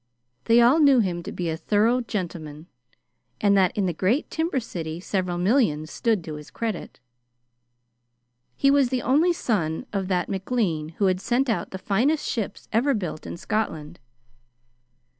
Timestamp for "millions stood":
5.37-6.23